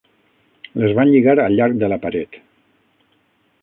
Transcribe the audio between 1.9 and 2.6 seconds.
la paret